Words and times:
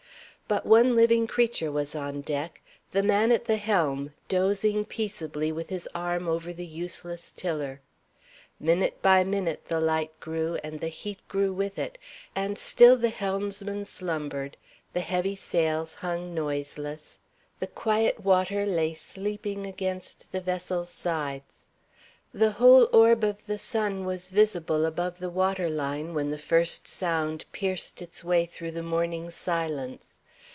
But 0.47 0.65
one 0.65 0.97
living 0.97 1.27
creature 1.27 1.71
was 1.71 1.95
on 1.95 2.19
deck 2.19 2.59
the 2.91 3.03
man 3.03 3.31
at 3.31 3.45
the 3.45 3.55
helm, 3.55 4.11
dozing 4.27 4.83
peaceably 4.83 5.49
with 5.49 5.69
his 5.69 5.87
arm 5.95 6.27
over 6.27 6.51
the 6.51 6.65
useless 6.65 7.31
tiller. 7.31 7.79
Minute 8.59 9.01
by 9.01 9.23
minute 9.23 9.63
the 9.69 9.79
light 9.79 10.11
grew, 10.19 10.55
and 10.61 10.81
the 10.81 10.89
heat 10.89 11.25
grew 11.29 11.53
with 11.53 11.79
it; 11.79 11.97
and 12.35 12.57
still 12.59 12.97
the 12.97 13.07
helmsman 13.11 13.85
slumbered, 13.85 14.57
the 14.91 14.99
heavy 14.99 15.37
sails 15.37 15.93
hung 15.93 16.33
noiseless, 16.35 17.17
the 17.61 17.67
quiet 17.67 18.19
water 18.19 18.65
lay 18.65 18.93
sleeping 18.93 19.65
against 19.65 20.33
the 20.33 20.41
vessel's 20.41 20.89
sides. 20.89 21.65
The 22.33 22.51
whole 22.51 22.89
orb 22.91 23.23
of 23.23 23.45
the 23.45 23.57
sun 23.57 24.03
was 24.03 24.27
visible 24.27 24.85
above 24.85 25.19
the 25.19 25.29
water 25.29 25.69
line, 25.69 26.13
when 26.13 26.29
the 26.29 26.37
first 26.37 26.89
sound 26.89 27.45
pierced 27.53 28.01
its 28.01 28.21
way 28.21 28.45
through 28.45 28.71
the 28.71 28.83
morning 28.83 29.29
silence. 29.31 30.17